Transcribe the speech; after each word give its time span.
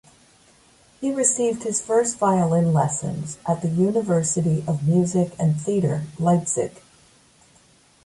He 0.99 1.13
received 1.13 1.61
his 1.61 1.79
first 1.79 2.17
violin 2.17 2.73
lessons 2.73 3.37
at 3.47 3.61
the 3.61 3.67
University 3.67 4.63
of 4.67 4.87
Music 4.87 5.33
and 5.37 5.61
Theatre 5.61 6.05
Leipzig. 6.17 6.71